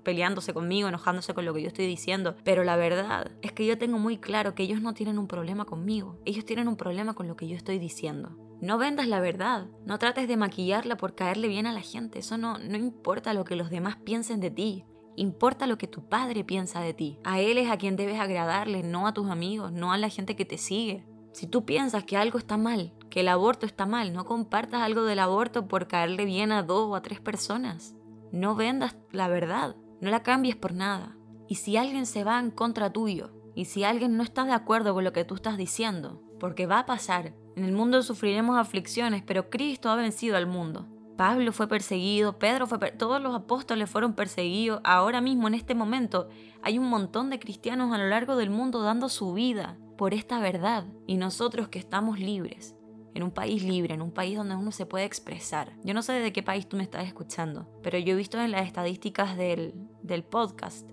peleándose 0.03 0.53
conmigo, 0.53 0.89
enojándose 0.89 1.33
con 1.33 1.45
lo 1.45 1.53
que 1.53 1.61
yo 1.61 1.69
estoy 1.69 1.87
diciendo. 1.87 2.35
Pero 2.43 2.65
la 2.65 2.75
verdad 2.75 3.31
es 3.41 3.53
que 3.53 3.65
yo 3.65 3.77
tengo 3.77 3.97
muy 3.97 4.17
claro 4.17 4.53
que 4.53 4.63
ellos 4.63 4.81
no 4.81 4.93
tienen 4.93 5.17
un 5.17 5.29
problema 5.29 5.63
conmigo. 5.63 6.19
Ellos 6.25 6.43
tienen 6.43 6.67
un 6.67 6.75
problema 6.75 7.13
con 7.13 7.29
lo 7.29 7.37
que 7.37 7.47
yo 7.47 7.55
estoy 7.55 7.79
diciendo. 7.79 8.35
No 8.59 8.77
vendas 8.77 9.07
la 9.07 9.21
verdad. 9.21 9.67
No 9.85 9.97
trates 9.97 10.27
de 10.27 10.35
maquillarla 10.35 10.97
por 10.97 11.15
caerle 11.15 11.47
bien 11.47 11.67
a 11.67 11.71
la 11.71 11.79
gente. 11.79 12.19
Eso 12.19 12.37
no, 12.37 12.57
no 12.57 12.75
importa 12.75 13.33
lo 13.33 13.45
que 13.45 13.55
los 13.55 13.69
demás 13.69 13.95
piensen 13.95 14.41
de 14.41 14.51
ti. 14.51 14.83
Importa 15.15 15.67
lo 15.67 15.77
que 15.77 15.87
tu 15.87 16.09
padre 16.09 16.43
piensa 16.43 16.81
de 16.81 16.93
ti. 16.93 17.17
A 17.23 17.39
él 17.39 17.57
es 17.59 17.71
a 17.71 17.77
quien 17.77 17.95
debes 17.95 18.19
agradarle, 18.19 18.83
no 18.83 19.07
a 19.07 19.13
tus 19.13 19.29
amigos, 19.29 19.71
no 19.71 19.93
a 19.93 19.97
la 19.97 20.09
gente 20.09 20.35
que 20.35 20.43
te 20.43 20.57
sigue. 20.57 21.05
Si 21.31 21.47
tú 21.47 21.63
piensas 21.63 22.03
que 22.03 22.17
algo 22.17 22.37
está 22.37 22.57
mal, 22.57 22.93
que 23.15 23.21
el 23.21 23.29
aborto 23.29 23.65
está 23.65 23.85
mal, 23.85 24.11
no 24.11 24.25
compartas 24.25 24.81
algo 24.81 25.05
del 25.05 25.19
aborto 25.19 25.69
por 25.69 25.87
caerle 25.87 26.25
bien 26.25 26.51
a 26.51 26.63
dos 26.63 26.89
o 26.89 26.95
a 26.97 27.01
tres 27.01 27.21
personas. 27.21 27.95
No 28.33 28.55
vendas 28.55 28.97
la 29.13 29.29
verdad, 29.29 29.77
no 30.01 30.09
la 30.09 30.21
cambies 30.21 30.57
por 30.57 30.73
nada. 30.73 31.15
Y 31.47 31.55
si 31.55 31.77
alguien 31.77 32.07
se 32.07 32.25
va 32.25 32.37
en 32.41 32.51
contra 32.51 32.91
tuyo, 32.91 33.31
y 33.55 33.63
si 33.65 33.85
alguien 33.85 34.17
no 34.17 34.23
está 34.23 34.43
de 34.43 34.51
acuerdo 34.51 34.93
con 34.93 35.05
lo 35.05 35.13
que 35.13 35.23
tú 35.23 35.35
estás 35.35 35.55
diciendo, 35.55 36.21
porque 36.41 36.65
va 36.65 36.79
a 36.79 36.85
pasar, 36.85 37.33
en 37.55 37.63
el 37.63 37.71
mundo 37.71 38.03
sufriremos 38.03 38.57
aflicciones, 38.57 39.23
pero 39.25 39.49
Cristo 39.49 39.89
ha 39.89 39.95
vencido 39.95 40.35
al 40.35 40.45
mundo. 40.45 40.85
Pablo 41.15 41.53
fue 41.53 41.69
perseguido, 41.69 42.37
Pedro 42.37 42.67
fue 42.67 42.91
todos 42.91 43.21
los 43.21 43.33
apóstoles 43.33 43.89
fueron 43.89 44.11
perseguidos. 44.11 44.81
Ahora 44.83 45.21
mismo, 45.21 45.47
en 45.47 45.53
este 45.53 45.73
momento, 45.73 46.27
hay 46.61 46.77
un 46.77 46.89
montón 46.89 47.29
de 47.29 47.39
cristianos 47.39 47.93
a 47.93 47.97
lo 47.97 48.09
largo 48.09 48.35
del 48.35 48.49
mundo 48.49 48.81
dando 48.81 49.07
su 49.07 49.31
vida 49.31 49.77
por 49.97 50.13
esta 50.13 50.41
verdad. 50.41 50.83
Y 51.07 51.15
nosotros 51.15 51.69
que 51.69 51.79
estamos 51.79 52.19
libres, 52.19 52.74
en 53.15 53.23
un 53.23 53.31
país 53.31 53.63
libre, 53.63 53.93
en 53.93 54.01
un 54.01 54.11
país 54.11 54.37
donde 54.37 54.55
uno 54.55 54.71
se 54.71 54.85
puede 54.85 55.05
expresar. 55.05 55.71
Yo 55.83 55.93
no 55.93 56.03
sé 56.03 56.13
de 56.13 56.33
qué 56.33 56.43
país 56.43 56.67
tú 56.67 56.77
me 56.77 56.83
estás 56.83 57.07
escuchando, 57.07 57.67
pero 57.81 57.97
yo 57.97 58.13
he 58.13 58.17
visto 58.17 58.39
en 58.39 58.51
las 58.51 58.67
estadísticas 58.67 59.37
del, 59.37 59.73
del 60.03 60.23
podcast 60.23 60.87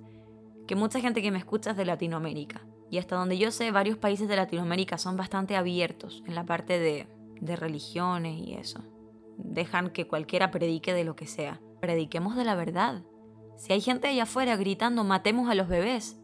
que 0.66 0.76
mucha 0.76 1.00
gente 1.00 1.20
que 1.20 1.32
me 1.32 1.38
escucha 1.38 1.72
es 1.72 1.76
de 1.76 1.84
Latinoamérica. 1.84 2.62
Y 2.90 2.98
hasta 2.98 3.16
donde 3.16 3.38
yo 3.38 3.50
sé, 3.50 3.72
varios 3.72 3.98
países 3.98 4.28
de 4.28 4.36
Latinoamérica 4.36 4.98
son 4.98 5.16
bastante 5.16 5.56
abiertos 5.56 6.22
en 6.26 6.36
la 6.36 6.46
parte 6.46 6.78
de, 6.78 7.08
de 7.40 7.56
religiones 7.56 8.38
y 8.38 8.54
eso. 8.54 8.80
Dejan 9.36 9.90
que 9.90 10.06
cualquiera 10.06 10.52
predique 10.52 10.94
de 10.94 11.02
lo 11.02 11.16
que 11.16 11.26
sea. 11.26 11.60
Prediquemos 11.80 12.36
de 12.36 12.44
la 12.44 12.54
verdad. 12.54 13.02
Si 13.56 13.72
hay 13.72 13.80
gente 13.80 14.06
allá 14.06 14.22
afuera 14.22 14.56
gritando 14.56 15.02
matemos 15.02 15.50
a 15.50 15.56
los 15.56 15.66
bebés, 15.66 16.20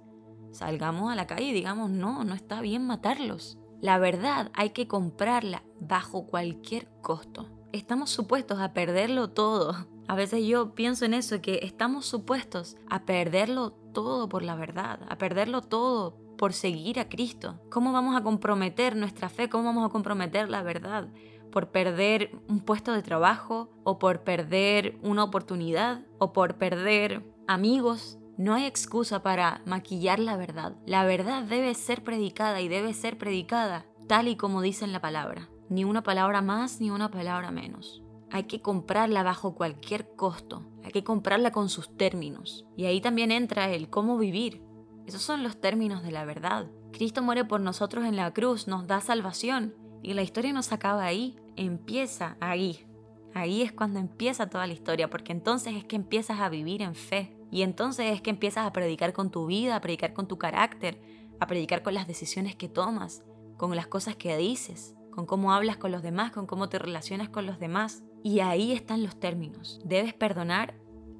salgamos 0.52 1.11
a 1.11 1.17
la 1.17 1.26
calle 1.26 1.47
y 1.47 1.52
digamos 1.52 1.90
no, 1.90 2.23
no 2.23 2.35
está 2.35 2.61
bien 2.61 2.87
matarlos. 2.87 3.58
La 3.81 3.99
verdad 3.99 4.51
hay 4.55 4.71
que 4.71 4.89
comprarla 4.89 5.63
bajo 5.79 6.27
cualquier 6.27 6.89
costo. 7.01 7.47
Estamos 7.71 8.11
supuestos 8.11 8.59
a 8.59 8.73
perderlo 8.73 9.31
todo. 9.31 9.87
A 10.09 10.17
veces 10.17 10.45
yo 10.45 10.75
pienso 10.75 11.05
en 11.05 11.15
eso, 11.15 11.41
que 11.41 11.61
estamos 11.63 12.05
supuestos 12.05 12.77
a 12.91 13.05
perderlo 13.05 13.71
todo 13.93 14.29
por 14.29 14.43
la 14.43 14.57
verdad, 14.57 14.99
a 15.09 15.17
perderlo 15.17 15.61
todo 15.61 16.17
por 16.37 16.55
seguir 16.55 16.99
a 16.99 17.09
Cristo. 17.09 17.61
¿Cómo 17.71 17.93
vamos 17.93 18.17
a 18.17 18.25
comprometer 18.25 18.97
nuestra 18.97 19.29
fe? 19.29 19.49
¿Cómo 19.49 19.65
vamos 19.65 19.87
a 19.87 19.93
comprometer 19.93 20.49
la 20.49 20.65
verdad? 20.65 21.09
¿Por 21.53 21.71
perder 21.71 22.33
un 22.49 22.59
puesto 22.61 22.93
de 22.93 23.03
trabajo? 23.03 23.71
¿O 23.85 24.01
por 24.01 24.25
perder 24.25 24.99
una 25.03 25.23
oportunidad? 25.23 26.03
¿O 26.19 26.33
por 26.33 26.57
perder 26.57 27.23
amigos? 27.47 28.19
No 28.38 28.54
hay 28.54 28.66
excusa 28.66 29.21
para 29.21 29.62
maquillar 29.66 30.21
la 30.21 30.37
verdad. 30.37 30.76
La 30.87 31.04
verdad 31.04 31.42
debe 31.42 31.75
ser 31.75 32.04
predicada 32.04 32.61
y 32.61 32.68
debe 32.68 32.95
ser 32.95 33.18
predicada 33.18 33.85
tal 34.07 34.28
y 34.28 34.37
como 34.37 34.62
dice 34.62 34.85
en 34.85 34.92
la 34.92 35.00
palabra. 35.00 35.49
Ni 35.68 35.83
una 35.83 36.04
palabra 36.04 36.40
más 36.40 36.80
ni 36.80 36.90
una 36.90 37.11
palabra 37.11 37.50
menos. 37.50 38.02
hay 38.30 38.45
que 38.45 38.61
comprarla 38.61 39.23
bajo 39.23 39.54
cualquier 39.54 40.14
costo, 40.14 40.62
hay 40.85 40.92
que 40.92 41.02
comprarla 41.02 41.50
con 41.50 41.68
sus 41.68 41.97
términos. 41.97 42.66
Y 42.76 42.85
ahí 42.85 43.00
también 43.00 43.33
entra 43.33 43.71
el 43.71 43.88
cómo 43.90 44.18
vivir. 44.18 44.62
Esos 45.07 45.23
son 45.23 45.42
los 45.42 45.61
términos 45.61 46.02
de 46.02 46.12
la 46.12 46.25
verdad. 46.25 46.66
Cristo 46.92 47.23
muere 47.23 47.45
por 47.45 47.61
nosotros 47.61 48.04
en 48.04 48.16
la 48.16 48.33
cruz, 48.33 48.68
nos 48.68 48.87
da 48.87 49.00
salvación 49.00 49.75
y 50.02 50.14
la 50.14 50.23
historia 50.23 50.52
no 50.52 50.62
se 50.62 50.75
acaba 50.75 51.04
ahí, 51.04 51.37
empieza 51.57 52.37
ahí. 52.40 52.87
Ahí 53.35 53.62
es 53.62 53.73
cuando 53.73 53.99
empieza 53.99 54.49
toda 54.49 54.66
la 54.66 54.75
historia, 54.75 55.11
porque 55.11 55.33
entonces 55.33 55.75
es 55.75 55.85
que 55.85 55.97
empiezas 55.97 56.40
a 56.40 56.49
vivir 56.49 56.83
en 56.83 56.95
fe. 56.95 57.38
Y 57.50 57.62
entonces 57.62 58.12
es 58.12 58.21
que 58.21 58.31
empiezas 58.31 58.67
a 58.67 58.73
predicar 58.73 59.12
con 59.12 59.31
tu 59.31 59.47
vida, 59.47 59.76
a 59.76 59.81
predicar 59.81 60.12
con 60.12 60.28
tu 60.28 60.38
carácter, 60.38 61.00
a 61.40 61.47
predicar 61.47 61.83
con 61.83 61.95
las 61.95 62.07
decisiones 62.07 62.57
que 62.57 62.69
tomas, 62.69 63.23
con 63.57 63.75
las 63.75 63.87
cosas 63.87 64.17
que 64.17 64.37
dices, 64.37 64.97
con 65.11 65.26
cómo 65.26 65.52
hablas 65.52 65.76
con 65.76 65.93
los 65.93 66.02
demás, 66.02 66.33
con 66.33 66.47
cómo 66.47 66.69
te 66.69 66.78
relacionas 66.78 67.28
con 67.28 67.47
los 67.47 67.59
demás. 67.59 68.02
Y 68.23 68.40
ahí 68.40 68.73
están 68.73 69.02
los 69.02 69.19
términos. 69.19 69.81
Debes 69.85 70.14
perdonar, 70.14 70.75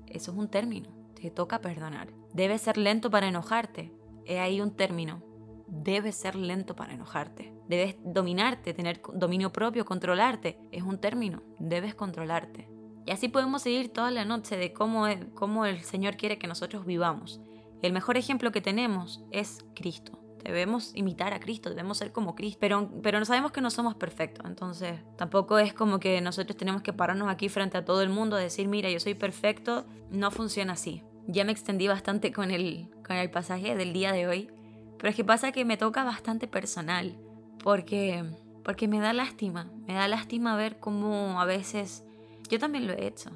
eso 0.07 0.33
es 0.33 0.39
un 0.39 0.49
término, 0.49 0.91
te 1.15 1.31
toca 1.31 1.61
perdonar. 1.61 2.13
Debes 2.33 2.63
ser 2.63 2.77
lento 2.77 3.11
para 3.11 3.29
enojarte, 3.29 3.93
es 4.29 4.39
ahí 4.39 4.61
un 4.61 4.73
término. 4.73 5.23
Debes 5.67 6.17
ser 6.17 6.35
lento 6.35 6.77
para 6.77 6.95
enojarte. 6.95 7.53
Debes 7.67 7.97
dominarte, 8.05 8.73
tener 8.73 9.01
dominio 9.15 9.53
propio, 9.53 9.85
controlarte. 9.85 10.59
Es 10.71 10.83
un 10.83 10.99
término. 10.99 11.43
Debes 11.59 11.95
controlarte. 11.95 12.69
Y 13.09 13.11
así 13.11 13.29
podemos 13.29 13.63
seguir 13.63 13.91
toda 13.91 14.11
la 14.11 14.27
noche 14.27 14.59
de 14.59 14.75
cómo, 14.75 15.07
cómo 15.33 15.65
el 15.65 15.81
Señor 15.81 16.19
quiere 16.19 16.37
que 16.37 16.47
nosotros 16.47 16.85
vivamos. 16.85 17.41
El 17.81 17.95
mejor 17.95 18.19
ejemplo 18.19 18.53
que 18.53 18.61
tenemos 18.61 19.25
es 19.31 19.65
Cristo. 19.75 20.21
Debemos 20.45 20.93
imitar 20.95 21.33
a 21.33 21.41
Cristo, 21.41 21.71
debemos 21.71 21.97
ser 21.97 22.13
como 22.13 22.35
Cristo, 22.35 22.59
pero, 22.61 22.91
pero 23.03 23.25
sabemos 23.25 23.51
que 23.51 23.63
no 23.63 23.71
somos 23.71 23.95
perfectos, 23.95 24.45
entonces 24.45 25.01
tampoco 25.17 25.59
es 25.59 25.73
como 25.73 25.99
que 25.99 26.21
nosotros 26.21 26.59
tenemos 26.59 26.83
que 26.83 26.93
pararnos 26.93 27.31
aquí 27.31 27.49
frente 27.49 27.79
a 27.79 27.85
todo 27.87 28.03
el 28.03 28.11
mundo 28.11 28.37
a 28.37 28.41
decir, 28.41 28.69
mira, 28.69 28.91
yo 28.91 29.01
soy 29.01 29.15
perfecto, 29.15 29.87
no 30.11 30.31
funciona 30.31 30.75
así. 30.75 31.03
Ya 31.27 31.47
me 31.47 31.53
extendí 31.53 31.89
bastante 31.89 32.31
con 32.31 32.51
el, 32.51 32.91
con 33.07 33.17
el 33.17 33.31
pasaje 33.31 33.75
del 33.75 33.95
día 33.95 34.13
de 34.13 34.27
hoy, 34.27 34.51
pero 34.99 35.09
es 35.09 35.17
que 35.17 35.25
pasa 35.25 35.51
que 35.51 35.65
me 35.65 35.79
toca 35.79 36.05
bastante 36.05 36.47
personal, 36.47 37.17
porque, 37.65 38.23
porque 38.65 38.87
me 38.87 39.01
da 39.01 39.15
lástima, 39.15 39.71
me 39.87 39.95
da 39.95 40.09
lástima 40.09 40.57
ver 40.57 40.79
cómo 40.79 41.41
a 41.41 41.47
veces, 41.47 42.05
yo 42.49 42.59
también 42.59 42.87
lo 42.87 42.93
he 42.93 43.07
hecho, 43.07 43.31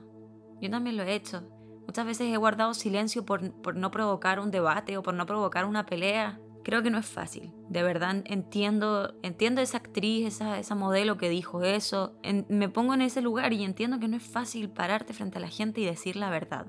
yo 0.61 0.71
también 0.71 0.97
lo 0.97 1.03
he 1.03 1.15
hecho. 1.15 1.43
Muchas 1.87 2.07
veces 2.07 2.33
he 2.33 2.37
guardado 2.37 2.75
silencio 2.75 3.27
por, 3.27 3.53
por 3.61 3.77
no 3.77 3.91
provocar 3.91 4.41
un 4.41 4.51
debate 4.51 4.97
o 4.97 5.03
por 5.03 5.15
no 5.15 5.27
provocar 5.27 5.65
una 5.65 5.85
pelea. 5.85 6.41
Creo 6.65 6.83
que 6.83 6.91
no 6.91 6.99
es 6.99 7.07
fácil. 7.07 7.53
De 7.69 7.83
verdad 7.83 8.23
entiendo, 8.25 9.15
entiendo 9.23 9.61
esa 9.61 9.79
actriz, 9.79 10.27
esa, 10.27 10.61
esa 10.61 10.77
modelo 10.77 11.19
que 11.19 11.29
dijo 11.29 11.63
eso. 11.63 12.17
me 12.49 12.69
pongo 12.69 12.95
en 12.95 13.03
ese 13.03 13.21
lugar 13.21 13.53
y 13.53 13.65
entiendo 13.65 13.99
que 13.99 14.07
no 14.07 14.17
es 14.17 14.23
fácil 14.23 14.71
pararte 14.71 15.13
frente 15.13 15.39
a 15.39 15.41
la 15.41 15.49
gente 15.49 15.81
y 15.81 15.85
decir 15.85 16.15
la 16.15 16.31
verdad 16.31 16.67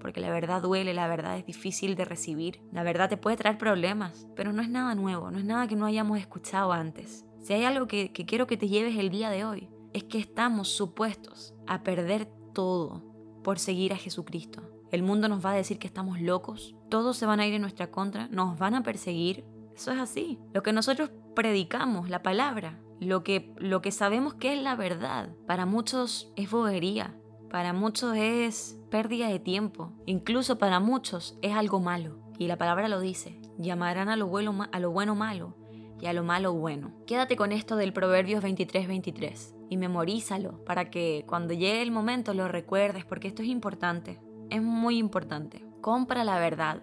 porque 0.00 0.20
la 0.20 0.30
verdad 0.30 0.62
duele, 0.62 0.94
la 0.94 1.06
verdad 1.06 1.38
es 1.38 1.46
difícil 1.46 1.94
de 1.94 2.04
recibir, 2.04 2.60
la 2.72 2.82
verdad 2.82 3.08
te 3.08 3.16
puede 3.16 3.36
traer 3.36 3.58
problemas, 3.58 4.26
pero 4.34 4.52
no 4.52 4.62
es 4.62 4.68
nada 4.68 4.94
nuevo, 4.94 5.30
no 5.30 5.38
es 5.38 5.44
nada 5.44 5.68
que 5.68 5.76
no 5.76 5.86
hayamos 5.86 6.18
escuchado 6.18 6.72
antes. 6.72 7.26
Si 7.40 7.52
hay 7.52 7.64
algo 7.64 7.86
que, 7.86 8.10
quiero 8.12 8.46
que 8.46 8.56
te 8.56 8.68
lleves 8.68 8.98
el 8.98 9.10
día 9.10 9.30
de 9.30 9.44
hoy, 9.44 9.68
es 9.92 10.04
que 10.04 10.18
estamos 10.18 10.68
supuestos 10.68 11.54
a 11.66 11.82
perder 11.82 12.28
todo 12.52 13.02
por 13.42 13.58
seguir 13.58 13.92
a 13.92 13.96
Jesucristo. 13.96 14.62
El 14.90 15.02
mundo 15.02 15.28
nos 15.28 15.44
va 15.44 15.52
a 15.52 15.56
decir 15.56 15.78
que 15.78 15.86
estamos 15.86 16.20
locos, 16.20 16.74
todos 16.88 17.16
se 17.16 17.26
van 17.26 17.40
a 17.40 17.46
ir 17.46 17.54
en 17.54 17.62
nuestra 17.62 17.90
contra, 17.90 18.28
nos 18.28 18.58
van 18.58 18.74
a 18.74 18.82
perseguir. 18.82 19.44
Eso 19.74 19.92
es 19.92 19.98
así. 19.98 20.38
Lo 20.52 20.62
que 20.62 20.72
nosotros 20.72 21.10
predicamos, 21.34 22.10
la 22.10 22.22
palabra, 22.22 22.80
lo 22.98 23.22
que, 23.22 23.54
lo 23.56 23.80
que 23.80 23.92
sabemos 23.92 24.34
que 24.34 24.52
es 24.52 24.62
la 24.62 24.74
verdad, 24.74 25.30
para 25.46 25.64
muchos 25.64 26.32
es 26.36 26.50
bobería, 26.50 27.16
para 27.50 27.72
muchos 27.72 28.16
es 28.16 28.78
pérdida 28.90 29.28
de 29.28 29.38
tiempo, 29.38 29.92
incluso 30.06 30.58
para 30.58 30.80
muchos 30.80 31.38
es 31.40 31.54
algo 31.54 31.80
malo. 31.80 32.18
Y 32.38 32.46
la 32.46 32.58
palabra 32.58 32.88
lo 32.88 33.00
dice, 33.00 33.40
llamarán 33.58 34.08
a 34.08 34.16
lo 34.16 34.26
bueno, 34.26 34.66
a 34.72 34.80
lo 34.80 34.90
bueno 34.90 35.14
malo 35.14 35.54
y 36.00 36.06
a 36.06 36.12
lo 36.12 36.24
malo 36.24 36.52
bueno. 36.52 36.92
Quédate 37.06 37.36
con 37.36 37.52
esto 37.52 37.76
del 37.76 37.92
Proverbios 37.92 38.42
23-23 38.42 39.59
y 39.70 39.78
memorízalo 39.78 40.62
para 40.64 40.90
que 40.90 41.24
cuando 41.26 41.54
llegue 41.54 41.80
el 41.80 41.92
momento 41.92 42.34
lo 42.34 42.48
recuerdes 42.48 43.06
porque 43.06 43.28
esto 43.28 43.42
es 43.42 43.48
importante, 43.48 44.20
es 44.50 44.60
muy 44.60 44.98
importante. 44.98 45.64
Compra 45.80 46.24
la 46.24 46.38
verdad, 46.38 46.82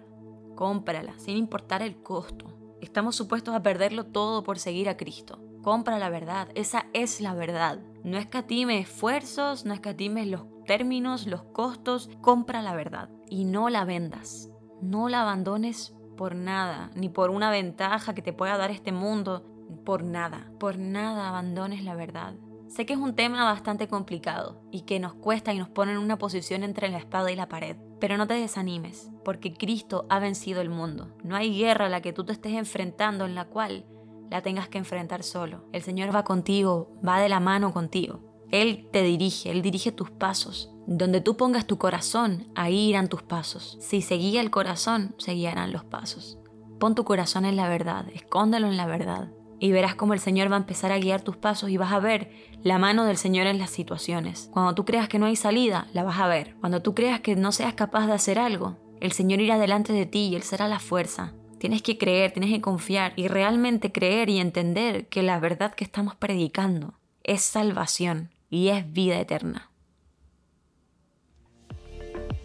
cómprala 0.56 1.16
sin 1.18 1.36
importar 1.36 1.82
el 1.82 2.02
costo. 2.02 2.46
Estamos 2.80 3.14
supuestos 3.14 3.54
a 3.54 3.62
perderlo 3.62 4.06
todo 4.06 4.42
por 4.42 4.58
seguir 4.58 4.88
a 4.88 4.96
Cristo. 4.96 5.40
Compra 5.62 5.98
la 5.98 6.08
verdad, 6.08 6.48
esa 6.54 6.86
es 6.94 7.20
la 7.20 7.34
verdad. 7.34 7.78
No 8.02 8.16
escatime 8.16 8.78
esfuerzos, 8.78 9.66
no 9.66 9.74
escatimes 9.74 10.26
los 10.26 10.42
términos, 10.64 11.26
los 11.26 11.42
costos, 11.42 12.08
compra 12.22 12.62
la 12.62 12.74
verdad 12.74 13.10
y 13.28 13.44
no 13.44 13.68
la 13.68 13.84
vendas. 13.84 14.50
No 14.80 15.10
la 15.10 15.22
abandones 15.22 15.94
por 16.16 16.34
nada, 16.34 16.90
ni 16.94 17.10
por 17.10 17.30
una 17.30 17.50
ventaja 17.50 18.14
que 18.14 18.22
te 18.22 18.32
pueda 18.32 18.56
dar 18.56 18.70
este 18.70 18.92
mundo, 18.92 19.44
por 19.84 20.04
nada, 20.04 20.50
por 20.58 20.78
nada 20.78 21.28
abandones 21.28 21.84
la 21.84 21.94
verdad. 21.94 22.34
Sé 22.68 22.84
que 22.84 22.92
es 22.92 22.98
un 22.98 23.14
tema 23.14 23.44
bastante 23.44 23.88
complicado 23.88 24.60
y 24.70 24.82
que 24.82 25.00
nos 25.00 25.14
cuesta 25.14 25.54
y 25.54 25.58
nos 25.58 25.70
pone 25.70 25.92
en 25.92 25.98
una 25.98 26.18
posición 26.18 26.62
entre 26.62 26.90
la 26.90 26.98
espada 26.98 27.32
y 27.32 27.36
la 27.36 27.48
pared, 27.48 27.76
pero 27.98 28.18
no 28.18 28.26
te 28.26 28.34
desanimes, 28.34 29.10
porque 29.24 29.54
Cristo 29.54 30.06
ha 30.10 30.18
vencido 30.18 30.60
el 30.60 30.68
mundo. 30.68 31.08
No 31.24 31.34
hay 31.34 31.56
guerra 31.58 31.86
a 31.86 31.88
la 31.88 32.02
que 32.02 32.12
tú 32.12 32.24
te 32.24 32.32
estés 32.32 32.52
enfrentando 32.52 33.24
en 33.24 33.34
la 33.34 33.46
cual 33.46 33.86
la 34.30 34.42
tengas 34.42 34.68
que 34.68 34.76
enfrentar 34.76 35.22
solo. 35.22 35.64
El 35.72 35.82
Señor 35.82 36.14
va 36.14 36.24
contigo, 36.24 36.92
va 37.06 37.20
de 37.20 37.30
la 37.30 37.40
mano 37.40 37.72
contigo. 37.72 38.20
Él 38.50 38.88
te 38.92 39.02
dirige, 39.02 39.50
Él 39.50 39.62
dirige 39.62 39.90
tus 39.90 40.10
pasos. 40.10 40.70
Donde 40.86 41.20
tú 41.20 41.36
pongas 41.36 41.66
tu 41.66 41.78
corazón, 41.78 42.50
ahí 42.54 42.88
irán 42.88 43.08
tus 43.08 43.22
pasos. 43.22 43.78
Si 43.80 44.02
se 44.02 44.14
guía 44.14 44.40
el 44.40 44.50
corazón, 44.50 45.14
se 45.18 45.32
guiarán 45.32 45.72
los 45.72 45.84
pasos. 45.84 46.38
Pon 46.78 46.94
tu 46.94 47.04
corazón 47.04 47.44
en 47.44 47.56
la 47.56 47.68
verdad, 47.68 48.06
escóndelo 48.14 48.68
en 48.68 48.76
la 48.76 48.86
verdad. 48.86 49.32
Y 49.60 49.72
verás 49.72 49.94
cómo 49.94 50.14
el 50.14 50.20
Señor 50.20 50.50
va 50.50 50.56
a 50.56 50.60
empezar 50.60 50.92
a 50.92 50.98
guiar 50.98 51.22
tus 51.22 51.36
pasos 51.36 51.70
y 51.70 51.76
vas 51.76 51.92
a 51.92 51.98
ver 51.98 52.30
la 52.62 52.78
mano 52.78 53.04
del 53.04 53.16
Señor 53.16 53.46
en 53.46 53.58
las 53.58 53.70
situaciones. 53.70 54.50
Cuando 54.52 54.74
tú 54.74 54.84
creas 54.84 55.08
que 55.08 55.18
no 55.18 55.26
hay 55.26 55.36
salida, 55.36 55.88
la 55.92 56.04
vas 56.04 56.18
a 56.18 56.28
ver. 56.28 56.54
Cuando 56.60 56.82
tú 56.82 56.94
creas 56.94 57.20
que 57.20 57.36
no 57.36 57.52
seas 57.52 57.74
capaz 57.74 58.06
de 58.06 58.12
hacer 58.12 58.38
algo, 58.38 58.76
el 59.00 59.12
Señor 59.12 59.40
irá 59.40 59.58
delante 59.58 59.92
de 59.92 60.06
ti 60.06 60.28
y 60.28 60.36
Él 60.36 60.42
será 60.42 60.68
la 60.68 60.78
fuerza. 60.78 61.32
Tienes 61.58 61.82
que 61.82 61.98
creer, 61.98 62.32
tienes 62.32 62.50
que 62.50 62.60
confiar 62.60 63.12
y 63.16 63.26
realmente 63.26 63.90
creer 63.90 64.28
y 64.28 64.38
entender 64.38 65.08
que 65.08 65.22
la 65.22 65.40
verdad 65.40 65.74
que 65.74 65.84
estamos 65.84 66.14
predicando 66.14 66.94
es 67.24 67.42
salvación 67.42 68.30
y 68.48 68.68
es 68.68 68.92
vida 68.92 69.18
eterna. 69.18 69.70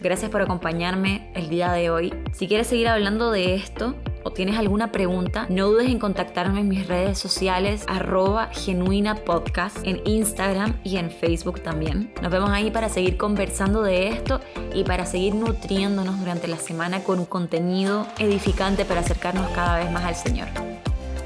Gracias 0.00 0.30
por 0.30 0.42
acompañarme 0.42 1.32
el 1.34 1.48
día 1.48 1.72
de 1.72 1.90
hoy. 1.90 2.12
Si 2.32 2.46
quieres 2.46 2.66
seguir 2.66 2.88
hablando 2.88 3.30
de 3.30 3.54
esto 3.54 3.94
o 4.24 4.32
tienes 4.32 4.58
alguna 4.58 4.90
pregunta, 4.90 5.46
no 5.48 5.68
dudes 5.68 5.88
en 5.88 5.98
contactarme 5.98 6.60
en 6.60 6.68
mis 6.68 6.88
redes 6.88 7.18
sociales 7.18 7.84
arroba 7.86 8.48
genuina 8.52 9.14
podcast 9.14 9.76
en 9.84 10.00
Instagram 10.06 10.74
y 10.82 10.96
en 10.96 11.10
Facebook 11.10 11.60
también. 11.60 12.12
Nos 12.20 12.32
vemos 12.32 12.50
ahí 12.50 12.70
para 12.70 12.88
seguir 12.88 13.16
conversando 13.16 13.82
de 13.82 14.08
esto 14.08 14.40
y 14.74 14.84
para 14.84 15.06
seguir 15.06 15.34
nutriéndonos 15.34 16.18
durante 16.18 16.48
la 16.48 16.56
semana 16.56 17.04
con 17.04 17.20
un 17.20 17.26
contenido 17.26 18.06
edificante 18.18 18.84
para 18.84 19.00
acercarnos 19.00 19.48
cada 19.50 19.78
vez 19.78 19.90
más 19.92 20.04
al 20.04 20.16
Señor. 20.16 20.48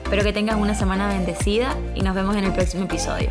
Espero 0.03 0.23
que 0.23 0.33
tengas 0.33 0.57
una 0.57 0.75
semana 0.75 1.09
bendecida 1.09 1.77
y 1.95 2.01
nos 2.01 2.15
vemos 2.15 2.35
en 2.37 2.45
el 2.45 2.53
próximo 2.53 2.85
episodio. 2.85 3.31